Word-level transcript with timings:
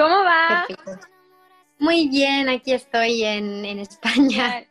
¿Cómo 0.00 0.24
va? 0.24 0.66
Muy 1.78 2.08
bien, 2.08 2.48
aquí 2.48 2.72
estoy 2.72 3.22
en, 3.22 3.66
España. 3.78 4.64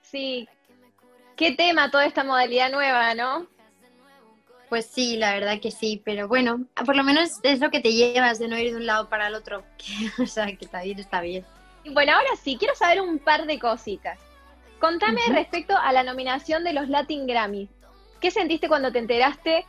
Sí. 0.00 0.48
Qué 1.36 1.52
tema 1.52 1.92
toda 1.92 2.06
esta 2.06 2.24
modalidad 2.24 2.72
nueva, 2.72 3.14
¿no? 3.14 3.46
Pues 4.68 4.86
sí, 4.86 5.16
la 5.16 5.34
verdad 5.34 5.60
que 5.60 5.70
sí, 5.70 6.02
pero 6.04 6.26
bueno, 6.26 6.66
por 6.84 6.96
lo 6.96 7.04
menos 7.04 7.38
es 7.44 7.60
lo 7.60 7.70
que 7.70 7.78
te 7.78 7.92
llevas 7.92 8.40
de 8.40 8.48
no 8.48 8.58
ir 8.58 8.72
de 8.72 8.78
un 8.78 8.86
lado 8.86 9.08
para 9.08 9.28
el 9.28 9.36
otro, 9.36 9.62
o 10.20 10.26
sea, 10.26 10.46
que 10.46 10.64
está 10.64 10.82
bien, 10.82 10.98
está 10.98 11.20
bien. 11.20 11.44
Bueno, 11.92 12.12
ahora 12.12 12.30
sí, 12.42 12.56
quiero 12.58 12.74
saber 12.74 13.00
un 13.00 13.20
par 13.20 13.46
de 13.46 13.60
cositas. 13.60 14.18
Contame 14.80 15.20
respecto 15.28 15.76
a 15.76 15.92
la 15.92 16.02
nominación 16.02 16.64
de 16.64 16.72
los 16.72 16.88
Latin 16.88 17.28
Grammy. 17.28 17.68
¿Qué 18.20 18.32
sentiste 18.32 18.66
cuando 18.66 18.90
te 18.90 18.98
enteraste 18.98 19.64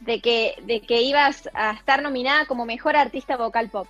de 0.00 0.20
que, 0.20 0.56
de 0.64 0.80
que 0.80 1.02
ibas 1.02 1.48
a 1.54 1.70
estar 1.70 2.02
nominada 2.02 2.46
como 2.46 2.66
mejor 2.66 2.96
artista 2.96 3.36
vocal 3.36 3.70
pop? 3.70 3.86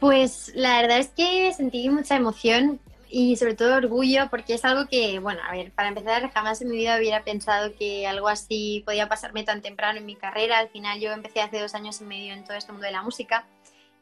Pues 0.00 0.52
la 0.54 0.80
verdad 0.80 0.98
es 0.98 1.08
que 1.08 1.52
sentí 1.52 1.88
mucha 1.90 2.16
emoción 2.16 2.80
y 3.10 3.36
sobre 3.36 3.54
todo 3.54 3.76
orgullo 3.76 4.28
porque 4.30 4.54
es 4.54 4.64
algo 4.64 4.88
que, 4.88 5.18
bueno, 5.18 5.40
a 5.46 5.52
ver, 5.52 5.72
para 5.72 5.88
empezar, 5.88 6.30
jamás 6.32 6.62
en 6.62 6.70
mi 6.70 6.76
vida 6.76 6.96
hubiera 6.96 7.22
pensado 7.22 7.74
que 7.76 8.06
algo 8.06 8.28
así 8.28 8.82
podía 8.86 9.08
pasarme 9.08 9.42
tan 9.42 9.60
temprano 9.60 9.98
en 9.98 10.06
mi 10.06 10.16
carrera. 10.16 10.58
Al 10.58 10.68
final 10.68 11.00
yo 11.00 11.12
empecé 11.12 11.40
hace 11.40 11.60
dos 11.60 11.74
años 11.74 12.00
y 12.00 12.04
medio 12.04 12.32
en 12.32 12.44
todo 12.44 12.56
este 12.56 12.72
mundo 12.72 12.86
de 12.86 12.92
la 12.92 13.02
música. 13.02 13.44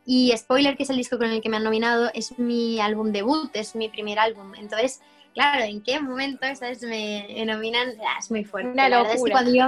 Y 0.06 0.32
Spoiler, 0.36 0.76
que 0.76 0.84
es 0.84 0.90
el 0.90 0.96
disco 0.96 1.18
con 1.18 1.28
el 1.28 1.40
que 1.40 1.48
me 1.48 1.56
han 1.56 1.64
nominado, 1.64 2.10
es 2.14 2.38
mi 2.38 2.80
álbum 2.80 3.10
debut, 3.10 3.50
es 3.54 3.74
mi 3.74 3.88
primer 3.88 4.18
álbum. 4.18 4.54
Entonces, 4.54 5.00
claro, 5.34 5.64
¿en 5.64 5.82
qué 5.82 6.00
momento 6.00 6.46
¿sabes? 6.54 6.82
me 6.82 7.44
nominan? 7.44 7.94
Ah, 8.06 8.18
es 8.18 8.30
muy 8.30 8.44
fuerte. 8.44 8.70
Una 8.70 8.88
locura. 8.88 9.32
cuando 9.32 9.52
yo, 9.52 9.64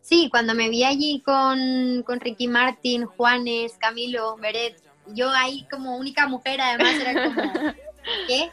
sí, 0.00 0.28
cuando 0.30 0.54
me 0.54 0.68
vi 0.68 0.84
allí 0.84 1.22
con, 1.24 2.02
con 2.04 2.20
Ricky 2.20 2.48
Martin, 2.48 3.04
Juanes, 3.04 3.76
Camilo, 3.78 4.36
Beret, 4.36 4.87
yo 5.14 5.30
ahí 5.30 5.66
como 5.70 5.96
única 5.96 6.26
mujer, 6.26 6.60
además 6.60 6.94
era 7.00 7.24
como, 7.24 7.42
¿qué? 8.26 8.50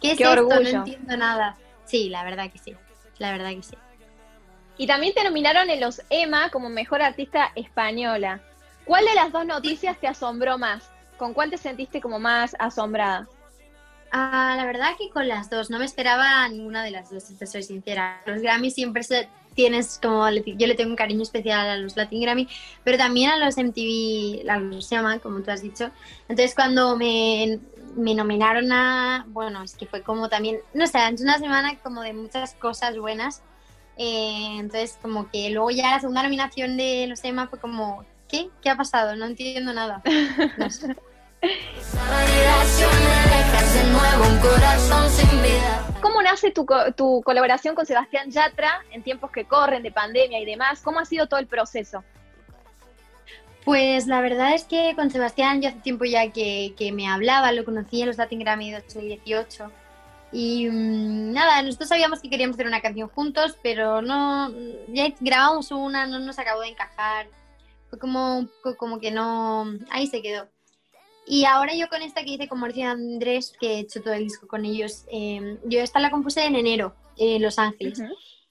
¿Qué 0.00 0.12
es 0.12 0.20
esto? 0.20 0.44
No 0.44 0.60
entiendo 0.60 1.16
nada. 1.16 1.56
Sí, 1.84 2.08
la 2.08 2.24
verdad 2.24 2.50
que 2.50 2.58
sí, 2.58 2.74
la 3.18 3.32
verdad 3.32 3.50
que 3.50 3.62
sí. 3.62 3.76
Y 4.76 4.86
también 4.86 5.14
te 5.14 5.22
nominaron 5.22 5.70
en 5.70 5.80
los 5.80 6.02
EMA 6.10 6.50
como 6.50 6.68
Mejor 6.68 7.00
Artista 7.00 7.52
Española. 7.54 8.40
¿Cuál 8.84 9.04
de 9.04 9.14
las 9.14 9.32
dos 9.32 9.46
noticias 9.46 9.98
te 9.98 10.08
asombró 10.08 10.58
más? 10.58 10.90
¿Con 11.16 11.32
cuál 11.32 11.50
te 11.50 11.58
sentiste 11.58 12.00
como 12.00 12.18
más 12.18 12.56
asombrada? 12.58 13.28
Ah, 14.10 14.54
la 14.56 14.64
verdad 14.64 14.90
que 14.98 15.10
con 15.10 15.26
las 15.26 15.48
dos, 15.48 15.70
no 15.70 15.78
me 15.78 15.84
esperaba 15.84 16.48
ninguna 16.48 16.84
de 16.84 16.90
las 16.90 17.10
dos, 17.10 17.24
si 17.24 17.34
te 17.34 17.46
soy 17.46 17.62
sincera. 17.62 18.20
Los 18.26 18.42
Grammy 18.42 18.70
siempre 18.70 19.02
se, 19.02 19.28
tienes 19.54 19.98
como, 20.02 20.28
yo 20.30 20.66
le 20.66 20.74
tengo 20.74 20.90
un 20.90 20.96
cariño 20.96 21.22
especial 21.22 21.68
a 21.68 21.76
los 21.76 21.96
Latin 21.96 22.20
Grammy, 22.20 22.48
pero 22.82 22.98
también 22.98 23.30
a 23.30 23.36
los 23.36 23.56
MTV, 23.56 24.48
a 24.48 24.58
los 24.58 24.90
llaman, 24.90 25.20
como 25.20 25.40
tú 25.40 25.50
has 25.50 25.62
dicho. 25.62 25.90
Entonces 26.28 26.54
cuando 26.54 26.96
me, 26.96 27.60
me 27.96 28.14
nominaron 28.14 28.72
a, 28.72 29.24
bueno, 29.28 29.62
es 29.62 29.76
que 29.76 29.86
fue 29.86 30.02
como 30.02 30.28
también, 30.28 30.58
no 30.74 30.86
sé, 30.86 30.98
es 31.12 31.20
una 31.20 31.38
semana 31.38 31.76
como 31.78 32.02
de 32.02 32.12
muchas 32.12 32.54
cosas 32.54 32.98
buenas. 32.98 33.42
Eh, 33.96 34.56
entonces 34.58 34.98
como 35.00 35.30
que 35.30 35.50
luego 35.50 35.70
ya 35.70 35.92
la 35.92 36.00
segunda 36.00 36.22
nominación 36.24 36.76
de 36.76 37.06
los 37.08 37.22
EMA 37.22 37.46
fue 37.46 37.60
como, 37.60 38.04
¿qué? 38.28 38.50
¿Qué 38.60 38.70
ha 38.70 38.76
pasado? 38.76 39.14
No 39.16 39.26
entiendo 39.26 39.72
nada. 39.72 40.02
No 40.58 40.70
sé. 40.70 40.96
¿Cómo 46.04 46.20
nace 46.20 46.50
tu, 46.50 46.66
tu, 46.94 47.22
colaboración 47.22 47.74
con 47.74 47.86
Sebastián 47.86 48.30
Yatra 48.30 48.84
en 48.90 49.02
tiempos 49.02 49.30
que 49.30 49.46
corren 49.46 49.82
de 49.82 49.90
pandemia 49.90 50.38
y 50.38 50.44
demás? 50.44 50.82
¿Cómo 50.82 51.00
ha 51.00 51.06
sido 51.06 51.28
todo 51.28 51.40
el 51.40 51.46
proceso? 51.46 52.04
Pues 53.64 54.06
la 54.06 54.20
verdad 54.20 54.52
es 54.52 54.64
que 54.64 54.92
con 54.96 55.10
Sebastián 55.10 55.62
yo 55.62 55.70
hace 55.70 55.78
tiempo 55.78 56.04
ya 56.04 56.30
que, 56.30 56.74
que 56.76 56.92
me 56.92 57.08
hablaba, 57.08 57.52
lo 57.52 57.64
conocí 57.64 58.02
en 58.02 58.08
los 58.08 58.18
Latin 58.18 58.40
Grammy 58.40 58.70
de 58.70 58.82
2018 58.82 59.72
y 60.30 60.68
mm, 60.68 61.32
nada, 61.32 61.62
nosotros 61.62 61.88
sabíamos 61.88 62.20
que 62.20 62.28
queríamos 62.28 62.56
hacer 62.56 62.66
una 62.66 62.82
canción 62.82 63.08
juntos, 63.08 63.56
pero 63.62 64.02
no, 64.02 64.52
ya 64.88 65.08
grabamos 65.20 65.70
una, 65.70 66.06
no 66.06 66.18
nos 66.18 66.38
acabó 66.38 66.60
de 66.60 66.68
encajar, 66.68 67.28
fue 67.88 67.98
como, 67.98 68.46
como 68.76 69.00
que 69.00 69.10
no, 69.10 69.72
ahí 69.88 70.06
se 70.06 70.20
quedó. 70.20 70.53
Y 71.26 71.44
ahora 71.46 71.74
yo 71.74 71.88
con 71.88 72.02
esta 72.02 72.22
que 72.22 72.32
hice 72.32 72.48
con 72.48 72.60
Marcia 72.60 72.90
Andrés, 72.90 73.54
que 73.58 73.74
he 73.74 73.78
hecho 73.80 74.02
todo 74.02 74.14
el 74.14 74.24
disco 74.24 74.46
con 74.46 74.64
ellos, 74.64 75.04
em, 75.10 75.58
yo 75.64 75.80
esta 75.80 76.00
la 76.00 76.10
compuse 76.10 76.44
en 76.44 76.56
enero 76.56 76.94
en 77.16 77.42
Los 77.42 77.58
Ángeles. 77.58 78.02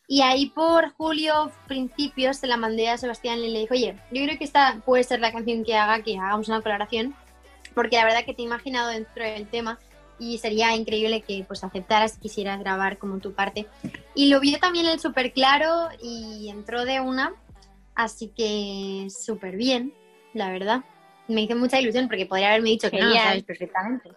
Y 0.08 0.22
ahí 0.22 0.48
por 0.50 0.94
julio, 0.94 1.52
principios, 1.68 2.38
se 2.38 2.48
la 2.48 2.58
mandé 2.58 2.90
a 2.90 2.98
Sebastián 2.98 3.40
y 3.40 3.50
le 3.50 3.60
dije, 3.60 3.74
oye, 3.74 4.00
yo 4.12 4.24
creo 4.24 4.38
que 4.38 4.44
esta 4.44 4.82
puede 4.86 5.04
ser 5.04 5.20
la 5.20 5.32
canción 5.32 5.64
que 5.64 5.76
haga, 5.76 6.04
que 6.04 6.18
hagamos 6.18 6.48
una 6.48 6.62
colaboración, 6.62 7.16
porque 7.76 7.96
la 7.98 8.06
verdad 8.06 8.26
que 8.26 8.34
te 8.34 8.42
he 8.42 8.46
imaginado 8.46 8.90
dentro 8.90 9.24
del 9.24 9.48
tema 9.48 9.80
y 10.20 10.38
sería 10.40 10.76
increíble 10.76 11.22
que 11.22 11.44
pues 11.48 11.64
aceptaras, 11.64 12.18
quisieras 12.18 12.60
grabar 12.60 12.98
como 12.98 13.20
tu 13.20 13.34
parte. 13.34 13.68
Y 14.16 14.30
lo 14.30 14.40
vio 14.40 14.60
también 14.60 14.88
él 14.88 15.00
súper 15.00 15.32
claro 15.32 15.90
y 16.02 16.50
entró 16.50 16.86
de 16.86 17.00
una, 17.00 17.34
así 17.96 18.30
que 18.36 19.08
súper 19.10 19.56
bien, 19.56 19.94
la 20.34 20.50
verdad 20.52 20.84
me 21.28 21.42
hizo 21.42 21.56
mucha 21.56 21.80
ilusión 21.80 22.08
porque 22.08 22.26
podría 22.26 22.50
haberme 22.50 22.70
dicho 22.70 22.90
que 22.90 23.00
no, 23.00 23.14
sabes 23.14 23.44
perfectamente. 23.44 24.12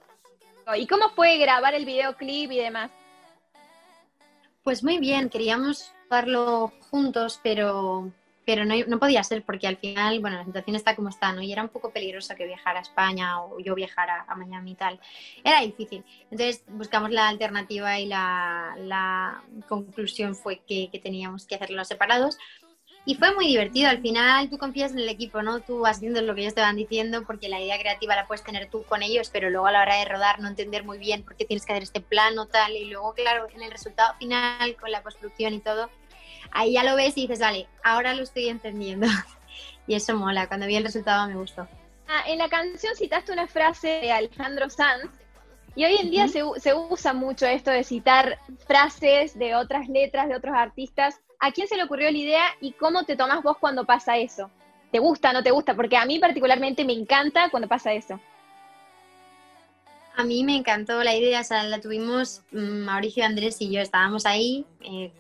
¿Y 0.76 0.86
cómo 0.86 1.10
fue 1.10 1.38
grabar 1.38 1.74
el 1.74 1.84
videoclip 1.84 2.50
y 2.50 2.58
demás? 2.58 2.90
Pues 4.64 4.82
muy 4.82 4.98
bien, 4.98 5.28
queríamos 5.28 5.92
hacerlo 6.10 6.72
juntos, 6.90 7.38
pero, 7.40 8.10
pero 8.44 8.64
no, 8.64 8.74
no, 8.88 8.98
podía 8.98 9.22
ser 9.22 9.44
porque 9.44 9.68
al 9.68 9.76
final, 9.76 10.18
bueno, 10.18 10.38
la 10.38 10.44
situación 10.44 10.74
está 10.74 10.96
como 10.96 11.08
está, 11.08 11.32
¿no? 11.32 11.40
Y 11.40 11.52
era 11.52 11.62
un 11.62 11.68
poco 11.68 11.90
peligroso 11.90 12.34
que 12.34 12.46
viajara 12.46 12.80
a 12.80 12.82
España 12.82 13.42
o 13.42 13.60
yo 13.60 13.76
viajara 13.76 14.24
a 14.26 14.34
Miami 14.34 14.72
y 14.72 14.74
tal. 14.74 14.98
Era 15.44 15.60
difícil. 15.60 16.04
Entonces 16.32 16.64
buscamos 16.66 17.12
la 17.12 17.28
alternativa 17.28 18.00
y 18.00 18.06
la, 18.06 18.74
la 18.78 19.40
conclusión 19.68 20.34
fue 20.34 20.62
que, 20.66 20.88
que 20.90 20.98
teníamos 20.98 21.46
que 21.46 21.54
hacerlo 21.54 21.84
separados. 21.84 22.36
Y 23.08 23.14
fue 23.14 23.32
muy 23.36 23.46
divertido. 23.46 23.88
Al 23.88 24.02
final 24.02 24.50
tú 24.50 24.58
confías 24.58 24.90
en 24.90 24.98
el 24.98 25.08
equipo, 25.08 25.40
¿no? 25.40 25.60
Tú 25.60 25.78
vas 25.78 26.00
viendo 26.00 26.20
lo 26.22 26.34
que 26.34 26.40
ellos 26.40 26.54
te 26.54 26.60
van 26.60 26.74
diciendo 26.74 27.22
porque 27.24 27.48
la 27.48 27.60
idea 27.60 27.78
creativa 27.78 28.16
la 28.16 28.26
puedes 28.26 28.42
tener 28.42 28.68
tú 28.68 28.82
con 28.82 29.00
ellos, 29.04 29.30
pero 29.32 29.48
luego 29.48 29.68
a 29.68 29.72
la 29.72 29.82
hora 29.82 29.94
de 29.94 30.06
rodar 30.06 30.40
no 30.40 30.48
entender 30.48 30.82
muy 30.82 30.98
bien 30.98 31.22
por 31.22 31.36
qué 31.36 31.44
tienes 31.44 31.64
que 31.64 31.72
hacer 31.72 31.84
este 31.84 32.00
plano 32.00 32.46
tal. 32.46 32.72
Y 32.72 32.86
luego, 32.86 33.14
claro, 33.14 33.46
en 33.54 33.62
el 33.62 33.70
resultado 33.70 34.12
final, 34.18 34.74
con 34.74 34.90
la 34.90 35.04
construcción 35.04 35.54
y 35.54 35.60
todo, 35.60 35.88
ahí 36.50 36.72
ya 36.72 36.82
lo 36.82 36.96
ves 36.96 37.16
y 37.16 37.22
dices, 37.22 37.38
vale, 37.38 37.68
ahora 37.84 38.12
lo 38.12 38.24
estoy 38.24 38.48
entendiendo. 38.48 39.06
y 39.86 39.94
eso 39.94 40.16
mola. 40.16 40.48
Cuando 40.48 40.66
vi 40.66 40.74
el 40.74 40.84
resultado 40.84 41.28
me 41.28 41.36
gustó. 41.36 41.68
Ah, 42.08 42.24
en 42.26 42.38
la 42.38 42.48
canción 42.48 42.96
citaste 42.96 43.32
una 43.32 43.46
frase 43.46 43.86
de 43.86 44.10
Alejandro 44.10 44.68
Sanz 44.68 45.12
y 45.76 45.84
hoy 45.84 45.96
en 45.96 46.10
día 46.10 46.26
se, 46.26 46.42
se, 46.58 46.74
usa 46.74 47.12
mucho 47.12 47.46
esto 47.46 47.70
de 47.70 47.84
citar 47.84 48.38
frases 48.66 49.38
de 49.38 49.54
otras 49.54 49.88
letras, 49.88 50.26
de 50.26 50.34
otros 50.34 50.56
artistas. 50.56 51.20
¿A 51.38 51.52
quién 51.52 51.68
se 51.68 51.76
le 51.76 51.84
ocurrió 51.84 52.10
la 52.10 52.18
idea 52.18 52.44
y 52.60 52.72
cómo 52.72 53.04
te 53.04 53.16
tomas 53.16 53.42
vos 53.42 53.56
cuando 53.58 53.84
pasa 53.84 54.16
eso? 54.16 54.50
¿Te 54.90 54.98
gusta, 54.98 55.32
no 55.32 55.42
te 55.42 55.50
gusta? 55.50 55.74
Porque 55.74 55.96
a 55.96 56.06
mí 56.06 56.18
particularmente 56.18 56.84
me 56.84 56.92
encanta 56.92 57.50
cuando 57.50 57.68
pasa 57.68 57.92
eso. 57.92 58.20
A 60.18 60.24
mí 60.24 60.44
me 60.44 60.56
encantó 60.56 61.04
la 61.04 61.14
idea, 61.14 61.42
o 61.42 61.44
sea, 61.44 61.62
la 61.64 61.78
tuvimos 61.78 62.40
mm, 62.50 62.84
Mauricio, 62.84 63.22
Andrés 63.22 63.60
y 63.60 63.70
yo, 63.70 63.82
estábamos 63.82 64.24
ahí 64.24 64.64
eh, 64.80 65.12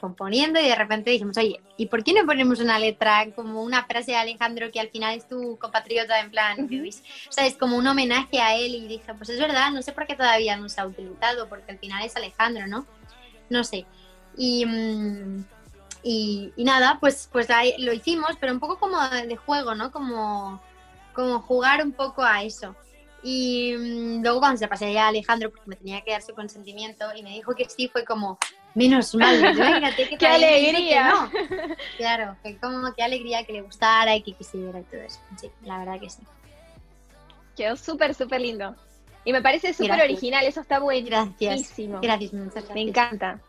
componiendo 0.00 0.60
y 0.60 0.68
de 0.68 0.76
repente 0.76 1.10
dijimos, 1.10 1.36
oye, 1.38 1.60
¿y 1.76 1.86
por 1.86 2.04
qué 2.04 2.12
no 2.12 2.24
ponemos 2.24 2.60
una 2.60 2.78
letra 2.78 3.26
como 3.34 3.64
una 3.64 3.84
frase 3.84 4.12
de 4.12 4.18
Alejandro 4.18 4.70
que 4.70 4.78
al 4.78 4.90
final 4.90 5.16
es 5.16 5.28
tu 5.28 5.58
compatriota 5.58 6.20
en 6.20 6.30
plan, 6.30 6.70
o 6.70 7.32
sea, 7.32 7.46
es 7.46 7.56
como 7.56 7.76
un 7.76 7.88
homenaje 7.88 8.38
a 8.40 8.54
él 8.54 8.76
y 8.76 8.86
dije, 8.86 9.12
pues 9.14 9.28
es 9.30 9.40
verdad, 9.40 9.72
no 9.72 9.82
sé 9.82 9.90
por 9.90 10.06
qué 10.06 10.14
todavía 10.14 10.56
no 10.56 10.68
se 10.68 10.80
ha 10.80 10.86
utilizado, 10.86 11.48
porque 11.48 11.72
al 11.72 11.80
final 11.80 12.04
es 12.04 12.14
Alejandro, 12.14 12.68
¿no? 12.68 12.86
No 13.50 13.64
sé. 13.64 13.86
Y, 14.36 14.64
mm, 14.66 15.44
y, 16.04 16.52
nada, 16.58 16.98
pues, 17.00 17.30
pues 17.32 17.48
ahí 17.48 17.74
lo 17.78 17.92
hicimos, 17.94 18.32
pero 18.38 18.52
un 18.52 18.60
poco 18.60 18.78
como 18.78 19.00
de 19.08 19.36
juego, 19.36 19.74
¿no? 19.74 19.90
Como, 19.90 20.60
como 21.14 21.40
jugar 21.40 21.82
un 21.82 21.92
poco 21.92 22.22
a 22.22 22.42
eso. 22.42 22.76
Y 23.22 23.74
mm, 23.74 24.22
luego 24.22 24.40
cuando 24.40 24.58
se 24.58 24.68
pasé 24.68 24.92
ya 24.92 25.06
a 25.06 25.08
Alejandro, 25.08 25.50
porque 25.50 25.66
me 25.66 25.76
tenía 25.76 26.02
que 26.02 26.10
dar 26.10 26.20
su 26.20 26.34
consentimiento, 26.34 27.06
y 27.16 27.22
me 27.22 27.30
dijo 27.30 27.54
que 27.54 27.66
sí, 27.70 27.88
fue 27.88 28.04
como, 28.04 28.38
menos 28.74 29.14
mal, 29.14 29.38
imagínate 29.38 30.08
que 30.10 30.18
¡Qué 30.18 30.26
alegría! 30.26 31.08
no. 31.08 31.30
Claro, 31.96 32.36
fue 32.42 32.58
como 32.58 32.92
qué 32.92 33.02
alegría 33.02 33.44
que 33.44 33.54
le 33.54 33.62
gustara 33.62 34.14
y 34.14 34.22
que 34.22 34.34
quisiera 34.34 34.78
y 34.80 34.82
todo 34.82 35.00
eso. 35.00 35.20
Sí, 35.40 35.50
la 35.62 35.78
verdad 35.78 35.98
que 35.98 36.10
sí. 36.10 36.20
Quedó 37.56 37.76
súper, 37.76 38.14
súper 38.14 38.42
lindo. 38.42 38.76
Y 39.24 39.32
me 39.32 39.40
parece 39.40 39.72
súper 39.72 40.02
original, 40.02 40.44
eso 40.44 40.60
está 40.60 40.80
buenísimo. 40.80 41.32
Gracias. 41.40 41.74
Gracias, 42.02 42.32
muchas 42.34 42.54
gracias. 42.54 42.74
Me 42.74 42.82
encanta. 42.82 43.40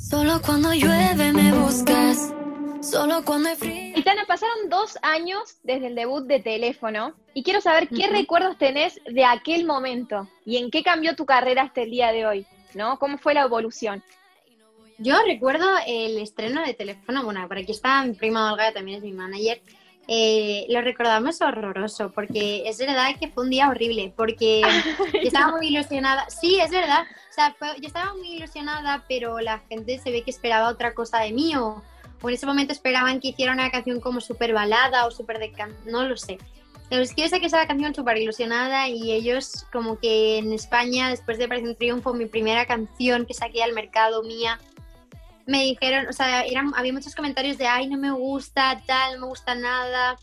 Solo 0.00 0.40
cuando 0.40 0.72
llueve 0.72 1.30
me 1.32 1.52
buscas. 1.52 2.32
Solo 2.80 3.22
cuando 3.22 3.50
hay 3.50 3.56
frío. 3.56 3.98
Itana, 3.98 4.24
pasaron 4.26 4.70
dos 4.70 4.98
años 5.02 5.58
desde 5.62 5.88
el 5.88 5.94
debut 5.94 6.24
de 6.24 6.40
Teléfono 6.40 7.14
y 7.34 7.42
quiero 7.42 7.60
saber 7.60 7.86
qué 7.88 8.08
recuerdos 8.08 8.56
tenés 8.56 8.98
de 9.04 9.24
aquel 9.26 9.66
momento 9.66 10.26
y 10.46 10.56
en 10.56 10.70
qué 10.70 10.82
cambió 10.82 11.14
tu 11.14 11.26
carrera 11.26 11.62
hasta 11.64 11.82
el 11.82 11.90
día 11.90 12.12
de 12.12 12.26
hoy, 12.26 12.46
¿no? 12.74 12.98
¿Cómo 12.98 13.18
fue 13.18 13.34
la 13.34 13.42
evolución? 13.42 14.02
Yo 14.96 15.16
recuerdo 15.26 15.68
el 15.86 16.18
estreno 16.18 16.62
de 16.64 16.72
Teléfono, 16.72 17.22
bueno, 17.22 17.46
por 17.46 17.58
aquí 17.58 17.72
está 17.72 18.02
mi 18.02 18.14
prima 18.14 18.52
Olga, 18.52 18.72
también 18.72 18.98
es 18.98 19.04
mi 19.04 19.12
manager, 19.12 19.60
eh, 20.08 20.66
lo 20.68 20.80
recordamos 20.80 21.40
horroroso, 21.40 22.10
porque 22.10 22.68
es 22.68 22.78
verdad 22.78 23.16
que 23.18 23.28
fue 23.28 23.44
un 23.44 23.50
día 23.50 23.68
horrible, 23.68 24.12
porque 24.16 24.60
yo 25.14 25.20
estaba 25.20 25.56
muy 25.56 25.68
ilusionada. 25.68 26.28
Sí, 26.30 26.58
es 26.60 26.70
verdad. 26.70 27.04
O 27.30 27.32
sea, 27.32 27.54
yo 27.80 27.86
estaba 27.86 28.14
muy 28.14 28.32
ilusionada, 28.32 29.04
pero 29.08 29.38
la 29.40 29.60
gente 29.68 29.98
se 29.98 30.10
ve 30.10 30.22
que 30.22 30.30
esperaba 30.30 30.68
otra 30.68 30.94
cosa 30.94 31.20
de 31.20 31.32
mí, 31.32 31.54
o, 31.56 31.82
en 32.22 32.30
ese 32.30 32.46
momento 32.46 32.72
esperaban 32.72 33.20
que 33.20 33.28
hiciera 33.28 33.52
una 33.52 33.70
canción 33.70 34.00
como 34.00 34.20
súper 34.20 34.52
balada 34.52 35.06
o 35.06 35.10
súper 35.10 35.38
de 35.38 35.52
can... 35.52 35.74
no 35.86 36.04
lo 36.04 36.16
sé. 36.16 36.38
Pero 36.90 37.02
es 37.02 37.14
que 37.14 37.22
yo 37.22 37.28
sé 37.28 37.38
que 37.38 37.46
esa 37.46 37.66
canción 37.68 37.94
súper 37.94 38.16
ilusionada 38.16 38.88
y 38.88 39.12
ellos 39.12 39.64
como 39.72 39.96
que 40.00 40.38
en 40.38 40.52
España, 40.52 41.08
después 41.08 41.38
de 41.38 41.46
Parece 41.46 41.68
un 41.68 41.76
Triunfo, 41.76 42.12
mi 42.14 42.26
primera 42.26 42.66
canción 42.66 43.26
que 43.26 43.32
saqué 43.32 43.62
al 43.62 43.74
mercado 43.74 44.24
mía, 44.24 44.58
me 45.50 45.64
dijeron, 45.64 46.06
o 46.08 46.12
sea, 46.12 46.42
eran, 46.42 46.72
había 46.76 46.92
muchos 46.92 47.16
comentarios 47.16 47.58
de, 47.58 47.66
ay, 47.66 47.88
no 47.88 47.98
me 47.98 48.12
gusta, 48.12 48.80
tal, 48.86 49.14
no 49.14 49.22
me 49.22 49.26
gusta 49.26 49.56
nada. 49.56 50.16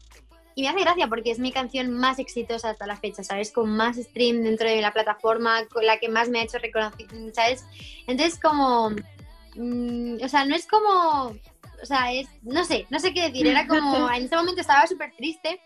Y 0.56 0.62
me 0.62 0.69
hace 0.69 0.79
gracia 0.79 1.09
porque 1.09 1.31
es 1.31 1.38
mi 1.38 1.51
canción 1.51 1.91
más 1.91 2.18
exitosa 2.18 2.69
hasta 2.69 2.88
la 2.88 2.95
fecha, 2.95 3.25
¿sabes? 3.25 3.51
Con 3.51 3.75
más 3.75 3.97
stream 3.97 4.41
dentro 4.41 4.69
de 4.69 4.79
la 4.79 4.94
plataforma, 4.94 5.65
con 5.65 5.85
la 5.85 5.97
que 5.97 6.07
más 6.07 6.29
me 6.29 6.39
ha 6.39 6.44
hecho 6.44 6.59
reconocer, 6.59 7.07
¿sabes? 7.33 7.65
Entonces, 8.07 8.39
como, 8.39 8.91
mm, 9.57 10.24
o 10.24 10.29
sea, 10.29 10.45
no 10.45 10.56
es 10.56 10.65
como, 10.65 11.35
o 11.83 11.85
sea, 11.85 12.13
es, 12.13 12.29
no 12.44 12.63
sé, 12.63 12.88
no 12.89 12.97
sé 12.97 13.13
qué 13.13 13.24
decir, 13.24 13.47
era 13.47 13.68
como, 13.68 14.09
en 14.09 14.24
ese 14.24 14.35
momento 14.38 14.62
estaba 14.62 14.88
súper 14.88 15.12
triste 15.18 15.59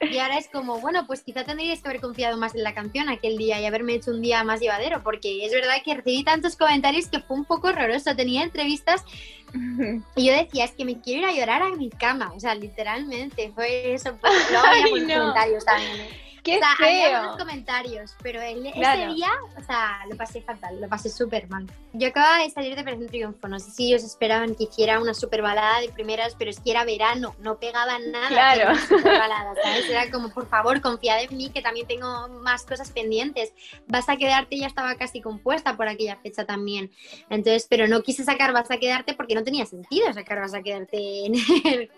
y 0.10 0.18
ahora 0.18 0.38
es 0.38 0.48
como, 0.48 0.78
bueno, 0.80 1.06
pues 1.06 1.22
quizá 1.22 1.44
tendríais 1.44 1.82
que 1.82 1.88
haber 1.88 2.00
confiado 2.00 2.36
más 2.36 2.54
en 2.54 2.62
la 2.62 2.74
canción 2.74 3.08
aquel 3.08 3.36
día 3.36 3.60
y 3.60 3.66
haberme 3.66 3.94
hecho 3.94 4.10
un 4.10 4.22
día 4.22 4.44
más 4.44 4.60
llevadero, 4.60 5.02
porque 5.02 5.44
es 5.44 5.52
verdad 5.52 5.76
que 5.84 5.94
recibí 5.94 6.24
tantos 6.24 6.56
comentarios 6.56 7.08
que 7.08 7.20
fue 7.20 7.36
un 7.36 7.44
poco 7.44 7.68
horroroso. 7.68 8.14
Tenía 8.14 8.42
entrevistas 8.42 9.04
y 10.16 10.26
yo 10.26 10.32
decía, 10.32 10.64
es 10.64 10.72
que 10.72 10.84
me 10.84 11.00
quiero 11.00 11.22
ir 11.22 11.26
a 11.26 11.32
llorar 11.32 11.62
a 11.62 11.70
mi 11.70 11.90
cama, 11.90 12.32
o 12.34 12.40
sea, 12.40 12.54
literalmente, 12.54 13.52
fue 13.54 13.94
eso. 13.94 14.16
Pues, 14.20 14.32
luego 14.50 14.66
había 14.66 15.18
comentarios 15.18 15.64
también. 15.64 16.00
¿eh? 16.00 16.22
¡Qué 16.46 16.60
o 16.60 16.76
feo! 16.76 17.36
comentarios, 17.36 18.14
pero 18.22 18.40
ese 18.40 19.06
día, 19.08 19.30
o 19.58 19.64
sea, 19.64 19.98
lo 20.08 20.16
pasé 20.16 20.40
fatal, 20.42 20.80
lo 20.80 20.88
pasé 20.88 21.10
súper 21.10 21.48
mal. 21.48 21.66
Yo 21.98 22.08
acababa 22.08 22.42
de 22.42 22.50
salir 22.50 22.74
de 22.74 22.82
Operación 22.82 23.08
Triunfo, 23.08 23.48
no 23.48 23.58
sé 23.58 23.70
si 23.70 23.86
ellos 23.88 24.04
esperaban 24.04 24.54
que 24.54 24.64
hiciera 24.64 25.00
una 25.00 25.14
super 25.14 25.40
balada 25.40 25.80
de 25.80 25.88
primeras, 25.88 26.34
pero 26.34 26.50
es 26.50 26.60
que 26.60 26.70
era 26.70 26.84
verano, 26.84 27.34
no 27.38 27.58
pegaba 27.58 27.98
nada. 27.98 28.28
Claro. 28.28 28.78
Balada, 29.04 29.54
¿sabes? 29.62 29.88
Era 29.88 30.10
como, 30.10 30.28
por 30.28 30.46
favor, 30.46 30.82
confía 30.82 31.22
en 31.22 31.34
mí, 31.34 31.48
que 31.48 31.62
también 31.62 31.86
tengo 31.86 32.28
más 32.28 32.66
cosas 32.66 32.90
pendientes. 32.90 33.54
Vas 33.86 34.10
a 34.10 34.16
quedarte, 34.18 34.58
ya 34.58 34.66
estaba 34.66 34.94
casi 34.96 35.22
compuesta 35.22 35.74
por 35.74 35.88
aquella 35.88 36.16
fecha 36.16 36.44
también. 36.44 36.90
Entonces, 37.30 37.66
pero 37.68 37.88
no 37.88 38.02
quise 38.02 38.24
sacar 38.24 38.52
Vas 38.52 38.70
a 38.70 38.78
quedarte 38.78 39.14
porque 39.14 39.34
no 39.34 39.42
tenía 39.42 39.64
sentido 39.64 40.12
sacar 40.12 40.40
Vas 40.40 40.54
a 40.54 40.62
quedarte 40.62 41.26
en, 41.26 41.34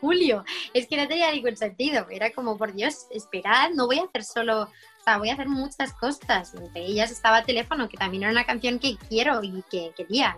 julio. 0.00 0.44
Es 0.74 0.86
que 0.86 0.96
no 0.96 1.08
tenía 1.08 1.32
ningún 1.32 1.56
sentido. 1.56 2.06
Era 2.08 2.30
como, 2.30 2.56
por 2.56 2.72
Dios, 2.72 3.06
esperad, 3.10 3.70
no 3.70 3.86
voy 3.86 3.98
a 3.98 4.04
hacer 4.04 4.22
solo, 4.22 4.68
sea, 5.08 5.19
voy 5.19 5.31
a 5.31 5.34
hacer 5.34 5.49
muchas 5.49 5.93
cosas. 5.93 6.55
Entre 6.55 6.84
ellas 6.84 7.10
estaba 7.10 7.43
Teléfono, 7.43 7.88
que 7.88 7.96
también 7.96 8.25
era 8.25 8.32
una 8.32 8.44
canción 8.44 8.78
que 8.78 8.96
quiero 9.08 9.43
y 9.43 9.62
que 9.70 9.93
quería. 9.96 10.37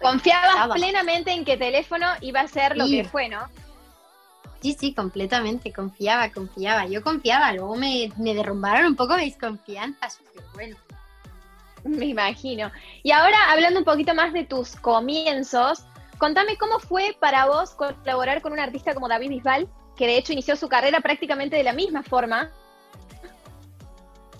Confiabas 0.00 0.68
plenamente 0.74 1.32
en 1.32 1.44
que 1.44 1.56
Teléfono 1.56 2.06
iba 2.20 2.40
a 2.40 2.48
ser 2.48 2.76
lo 2.76 2.86
que 2.86 3.04
fue, 3.04 3.28
¿no? 3.28 3.40
Sí, 4.60 4.76
sí, 4.78 4.94
completamente, 4.94 5.72
confiaba, 5.72 6.30
confiaba. 6.30 6.86
Yo 6.86 7.02
confiaba, 7.02 7.52
luego 7.52 7.76
me, 7.76 8.10
me 8.16 8.34
derrumbaron 8.34 8.86
un 8.86 8.96
poco 8.96 9.16
mis 9.16 9.36
confianzas, 9.36 10.18
pero 10.34 10.46
bueno. 10.54 10.76
Me 11.84 12.06
imagino. 12.06 12.72
Y 13.02 13.12
ahora, 13.12 13.36
hablando 13.50 13.78
un 13.78 13.84
poquito 13.84 14.14
más 14.14 14.32
de 14.32 14.44
tus 14.44 14.74
comienzos, 14.76 15.84
contame 16.18 16.56
cómo 16.56 16.80
fue 16.80 17.16
para 17.20 17.46
vos 17.46 17.74
colaborar 17.74 18.42
con 18.42 18.52
un 18.52 18.58
artista 18.58 18.94
como 18.94 19.08
David 19.08 19.30
Bisbal, 19.30 19.68
que 19.96 20.06
de 20.06 20.18
hecho 20.18 20.32
inició 20.32 20.56
su 20.56 20.68
carrera 20.68 21.00
prácticamente 21.00 21.56
de 21.56 21.62
la 21.62 21.72
misma 21.72 22.02
forma, 22.02 22.50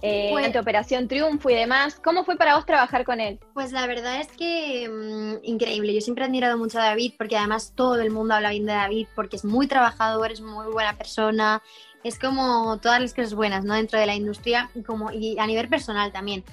eh, 0.03 0.29
pues, 0.31 0.57
Operación 0.57 1.09
Triunfo 1.09 1.51
y 1.51 1.55
demás. 1.55 2.01
¿Cómo 2.03 2.25
fue 2.25 2.37
para 2.37 2.57
vos 2.57 2.67
trabajar 2.67 3.05
con 3.05 3.21
él? 3.21 3.39
Pues 3.55 3.73
la 3.73 3.87
verdad 3.87 4.21
es 4.21 4.29
que 4.29 4.89
mm, 4.89 5.45
increíble. 5.45 5.95
Yo 5.95 6.01
siempre 6.01 6.25
he 6.25 6.27
admirado 6.27 6.59
mucho 6.59 6.79
a 6.79 6.85
David 6.85 7.15
porque 7.17 7.37
además 7.37 7.73
todo 7.75 8.01
el 8.01 8.11
mundo 8.11 8.35
habla 8.35 8.51
bien 8.51 8.67
de 8.67 8.73
David 8.73 9.09
porque 9.15 9.37
es 9.37 9.45
muy 9.45 9.67
trabajador, 9.67 10.33
es 10.33 10.41
muy 10.41 10.67
buena 10.73 10.97
persona. 10.97 11.63
Es 12.05 12.19
como 12.19 12.79
todas 12.81 13.01
las 13.01 13.15
cosas 13.15 13.35
buenas, 13.35 13.65
¿no? 13.65 13.75
Dentro 13.75 13.99
de 13.99 14.07
la 14.07 14.15
industria 14.15 14.71
como, 14.87 15.11
y 15.11 15.39
a 15.39 15.47
nivel 15.47 15.69
personal 15.69 16.13
también. 16.13 16.45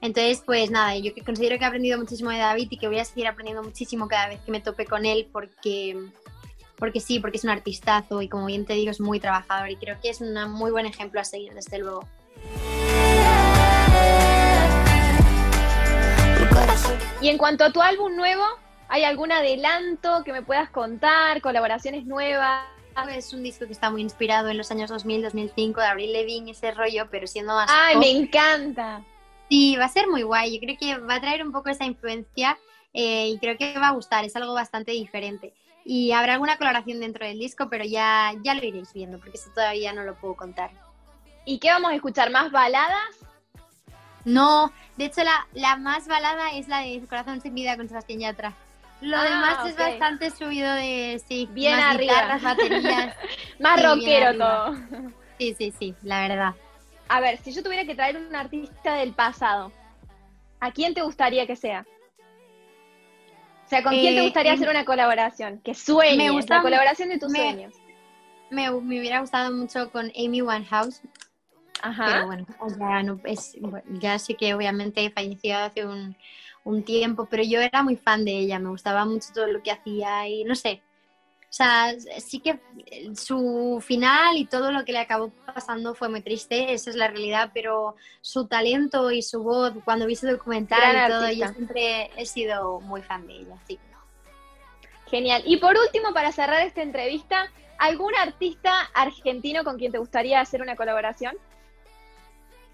Entonces, 0.00 0.42
pues 0.44 0.70
nada, 0.70 0.96
yo 0.96 1.12
considero 1.24 1.56
que 1.56 1.64
he 1.64 1.66
aprendido 1.66 1.98
muchísimo 1.98 2.30
de 2.30 2.38
David 2.38 2.68
y 2.70 2.76
que 2.76 2.88
voy 2.88 2.98
a 2.98 3.04
seguir 3.04 3.26
aprendiendo 3.26 3.62
muchísimo 3.62 4.06
cada 4.06 4.28
vez 4.28 4.40
que 4.40 4.52
me 4.52 4.60
tope 4.60 4.84
con 4.84 5.06
él 5.06 5.28
porque, 5.32 5.96
porque 6.76 7.00
sí, 7.00 7.20
porque 7.20 7.38
es 7.38 7.44
un 7.44 7.50
artistazo 7.50 8.20
y 8.20 8.28
como 8.28 8.46
bien 8.46 8.66
te 8.66 8.74
digo, 8.74 8.90
es 8.90 9.00
muy 9.00 9.18
trabajador 9.18 9.70
y 9.70 9.76
creo 9.76 9.96
que 10.02 10.10
es 10.10 10.20
un 10.20 10.34
muy 10.50 10.70
buen 10.70 10.84
ejemplo 10.84 11.20
a 11.20 11.24
seguir, 11.24 11.54
desde 11.54 11.78
luego. 11.78 12.06
Y 17.24 17.30
en 17.30 17.38
cuanto 17.38 17.64
a 17.64 17.70
tu 17.72 17.80
álbum 17.80 18.14
nuevo, 18.16 18.44
¿hay 18.86 19.02
algún 19.02 19.32
adelanto 19.32 20.22
que 20.26 20.32
me 20.34 20.42
puedas 20.42 20.68
contar? 20.68 21.40
¿Colaboraciones 21.40 22.04
nuevas? 22.04 22.66
Es 23.08 23.32
un 23.32 23.42
disco 23.42 23.64
que 23.64 23.72
está 23.72 23.88
muy 23.88 24.02
inspirado 24.02 24.50
en 24.50 24.58
los 24.58 24.70
años 24.70 24.90
2000, 24.90 25.22
2005, 25.22 25.80
de 25.80 25.86
Avril 25.86 26.12
Lavigne, 26.12 26.50
ese 26.50 26.72
rollo, 26.72 27.08
pero 27.10 27.26
siendo 27.26 27.54
más. 27.54 27.70
¡Ay, 27.72 27.96
me 27.96 28.10
encanta! 28.10 29.02
Sí, 29.48 29.74
va 29.76 29.86
a 29.86 29.88
ser 29.88 30.06
muy 30.06 30.22
guay. 30.22 30.52
Yo 30.52 30.60
creo 30.60 30.76
que 30.78 30.98
va 30.98 31.14
a 31.14 31.20
traer 31.22 31.42
un 31.42 31.50
poco 31.50 31.70
esa 31.70 31.86
influencia 31.86 32.58
eh, 32.92 33.28
y 33.28 33.38
creo 33.38 33.56
que 33.56 33.78
va 33.78 33.88
a 33.88 33.92
gustar. 33.92 34.26
Es 34.26 34.36
algo 34.36 34.52
bastante 34.52 34.92
diferente. 34.92 35.54
Y 35.82 36.12
habrá 36.12 36.34
alguna 36.34 36.58
colaboración 36.58 37.00
dentro 37.00 37.24
del 37.24 37.38
disco, 37.38 37.68
pero 37.70 37.86
ya, 37.86 38.34
ya 38.42 38.54
lo 38.54 38.62
iréis 38.62 38.92
viendo, 38.92 39.18
porque 39.18 39.38
eso 39.38 39.48
todavía 39.54 39.94
no 39.94 40.04
lo 40.04 40.14
puedo 40.16 40.36
contar. 40.36 40.72
¿Y 41.46 41.58
qué 41.58 41.70
vamos 41.70 41.90
a 41.90 41.94
escuchar? 41.94 42.28
¿Más 42.30 42.52
baladas? 42.52 43.16
No, 44.24 44.72
de 44.96 45.06
hecho 45.06 45.22
la, 45.22 45.46
la 45.52 45.76
más 45.76 46.08
balada 46.08 46.52
es 46.52 46.68
la 46.68 46.80
de 46.80 47.02
Corazón 47.08 47.40
sin 47.40 47.54
vida 47.54 47.76
con 47.76 47.88
Sebastián 47.88 48.20
Yatra. 48.20 48.54
Lo 49.00 49.18
ah, 49.18 49.24
demás 49.24 49.68
es 49.68 49.76
bastante 49.76 50.30
subido 50.30 50.72
de, 50.74 51.20
sí, 51.28 51.48
bien 51.52 51.76
más 51.76 51.94
arriba. 51.94 52.38
baterías. 52.42 53.16
más 53.58 53.82
rockero 53.82 54.38
todo. 54.38 54.76
Sí, 55.38 55.54
sí, 55.58 55.74
sí, 55.78 55.94
la 56.02 56.26
verdad. 56.26 56.54
A 57.08 57.20
ver, 57.20 57.38
si 57.38 57.52
yo 57.52 57.62
tuviera 57.62 57.84
que 57.84 57.94
traer 57.94 58.16
un 58.16 58.34
artista 58.34 58.94
del 58.94 59.12
pasado, 59.12 59.72
¿a 60.60 60.70
quién 60.72 60.94
te 60.94 61.02
gustaría 61.02 61.46
que 61.46 61.56
sea? 61.56 61.84
O 63.66 63.68
sea, 63.68 63.82
¿con 63.82 63.92
quién 63.92 64.14
te 64.14 64.20
eh, 64.20 64.24
gustaría 64.24 64.52
hacer 64.52 64.68
una 64.68 64.84
colaboración? 64.84 65.60
Que 65.62 65.74
sueñes, 65.74 66.16
me 66.16 66.30
gusta, 66.30 66.56
la 66.56 66.62
colaboración 66.62 67.08
de 67.08 67.18
tus 67.18 67.32
sueños. 67.32 67.74
Me, 68.50 68.70
me, 68.70 69.00
hubiera 69.00 69.20
gustado 69.20 69.52
mucho 69.52 69.90
con 69.90 70.12
Amy 70.16 70.42
Winehouse. 70.42 71.02
Ajá. 71.84 72.06
Pero 72.06 72.26
bueno, 72.26 72.46
ya, 72.78 73.02
no, 73.02 73.20
es, 73.24 73.56
ya 74.00 74.18
sé 74.18 74.34
que 74.34 74.54
obviamente 74.54 75.10
falleció 75.10 75.58
hace 75.58 75.84
un, 75.84 76.16
un, 76.64 76.82
tiempo, 76.82 77.26
pero 77.30 77.42
yo 77.42 77.60
era 77.60 77.82
muy 77.82 77.96
fan 77.96 78.24
de 78.24 78.32
ella, 78.32 78.58
me 78.58 78.70
gustaba 78.70 79.04
mucho 79.04 79.28
todo 79.34 79.46
lo 79.48 79.62
que 79.62 79.70
hacía 79.70 80.26
y 80.26 80.44
no 80.44 80.54
sé. 80.54 80.80
O 81.42 81.56
sea, 81.56 81.94
sí 82.18 82.40
que 82.40 82.58
su 83.14 83.80
final 83.86 84.38
y 84.38 84.46
todo 84.46 84.72
lo 84.72 84.84
que 84.86 84.92
le 84.92 84.98
acabó 84.98 85.28
pasando 85.28 85.94
fue 85.94 86.08
muy 86.08 86.22
triste, 86.22 86.72
esa 86.72 86.88
es 86.88 86.96
la 86.96 87.08
realidad, 87.08 87.50
pero 87.52 87.96
su 88.22 88.46
talento 88.46 89.10
y 89.10 89.20
su 89.20 89.42
voz, 89.42 89.74
cuando 89.84 90.06
vi 90.06 90.16
su 90.16 90.26
documental 90.26 90.96
y 90.96 91.12
todo, 91.12 91.30
yo 91.30 91.46
siempre 91.48 92.10
he 92.16 92.24
sido 92.24 92.80
muy 92.80 93.02
fan 93.02 93.26
de 93.26 93.34
ella, 93.34 93.56
sí. 93.68 93.78
Genial. 95.10 95.42
Y 95.44 95.58
por 95.58 95.76
último, 95.76 96.14
para 96.14 96.32
cerrar 96.32 96.66
esta 96.66 96.80
entrevista, 96.80 97.52
¿algún 97.78 98.14
artista 98.16 98.72
argentino 98.94 99.64
con 99.64 99.76
quien 99.76 99.92
te 99.92 99.98
gustaría 99.98 100.40
hacer 100.40 100.62
una 100.62 100.76
colaboración? 100.76 101.36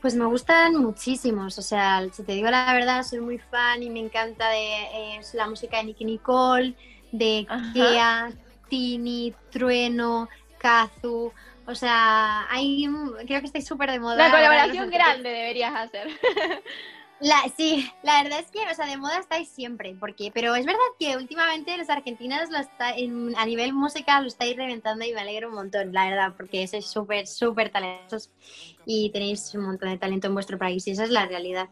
Pues 0.00 0.14
me 0.14 0.24
gustan 0.24 0.76
muchísimos, 0.76 1.58
o 1.58 1.62
sea, 1.62 2.02
si 2.10 2.22
te 2.22 2.32
digo 2.32 2.50
la 2.50 2.72
verdad, 2.72 3.02
soy 3.02 3.20
muy 3.20 3.38
fan 3.38 3.82
y 3.82 3.90
me 3.90 4.00
encanta 4.00 4.48
de 4.48 5.16
eh, 5.16 5.20
la 5.34 5.46
música 5.46 5.76
de 5.76 5.84
Nicky 5.84 6.04
Nicole, 6.04 6.74
de 7.12 7.46
Kea, 7.74 8.32
Tini, 8.68 9.34
Trueno, 9.50 10.28
Kazu, 10.58 11.32
o 11.66 11.74
sea, 11.74 12.46
hay, 12.50 12.88
creo 13.26 13.40
que 13.40 13.46
estoy 13.46 13.62
súper 13.62 13.90
de 13.90 14.00
moda. 14.00 14.16
La 14.16 14.30
colaboración 14.30 14.90
grande 14.90 15.28
deberías 15.28 15.74
hacer. 15.74 16.08
La, 17.20 17.36
sí, 17.54 17.86
la 18.02 18.22
verdad 18.22 18.40
es 18.40 18.50
que, 18.50 18.60
o 18.60 18.74
sea, 18.74 18.86
de 18.86 18.96
moda 18.96 19.18
estáis 19.18 19.48
siempre, 19.50 19.94
porque, 20.00 20.30
pero 20.32 20.54
es 20.54 20.64
verdad 20.64 20.80
que 20.98 21.18
últimamente 21.18 21.76
los 21.76 21.90
argentinos 21.90 22.48
lo 22.50 22.56
está, 22.58 22.94
a 22.94 23.46
nivel 23.46 23.74
música 23.74 24.22
lo 24.22 24.28
estáis 24.28 24.56
reventando 24.56 25.04
y 25.04 25.12
me 25.12 25.20
alegro 25.20 25.48
un 25.48 25.54
montón, 25.54 25.92
la 25.92 26.08
verdad, 26.08 26.32
porque 26.34 26.66
sois 26.66 26.86
súper, 26.86 27.26
súper 27.26 27.68
talentosos 27.68 28.30
y 28.86 29.10
tenéis 29.10 29.54
un 29.54 29.64
montón 29.64 29.90
de 29.90 29.98
talento 29.98 30.28
en 30.28 30.34
vuestro 30.34 30.56
país 30.56 30.86
y 30.86 30.92
esa 30.92 31.04
es 31.04 31.10
la 31.10 31.26
realidad. 31.26 31.68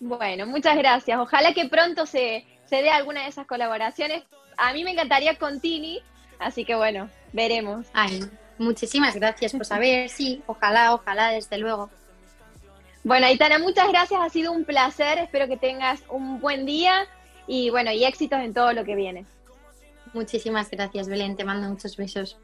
Bueno, 0.00 0.46
muchas 0.46 0.76
gracias. 0.76 1.16
Ojalá 1.20 1.54
que 1.54 1.68
pronto 1.68 2.04
se, 2.06 2.44
se 2.64 2.82
dé 2.82 2.90
alguna 2.90 3.22
de 3.22 3.28
esas 3.28 3.46
colaboraciones. 3.46 4.24
A 4.56 4.72
mí 4.72 4.82
me 4.82 4.90
encantaría 4.90 5.36
con 5.36 5.60
Tini, 5.60 6.00
así 6.40 6.64
que 6.64 6.74
bueno, 6.74 7.08
veremos. 7.32 7.86
Ay, 7.92 8.20
muchísimas 8.58 9.14
gracias, 9.14 9.52
pues 9.52 9.70
a 9.70 9.78
ver, 9.78 10.08
sí, 10.08 10.42
ojalá, 10.46 10.92
ojalá, 10.92 11.28
desde 11.28 11.56
luego. 11.58 11.88
Bueno, 13.02 13.26
Aitana, 13.26 13.58
muchas 13.58 13.88
gracias, 13.88 14.20
ha 14.20 14.28
sido 14.28 14.52
un 14.52 14.64
placer, 14.64 15.18
espero 15.18 15.48
que 15.48 15.56
tengas 15.56 16.02
un 16.10 16.38
buen 16.38 16.66
día 16.66 17.06
y 17.46 17.70
bueno, 17.70 17.90
y 17.92 18.04
éxitos 18.04 18.40
en 18.40 18.52
todo 18.52 18.72
lo 18.74 18.84
que 18.84 18.94
viene. 18.94 19.24
Muchísimas 20.12 20.70
gracias, 20.70 21.08
Belén, 21.08 21.36
te 21.36 21.44
mando 21.44 21.68
muchos 21.68 21.96
besos. 21.96 22.38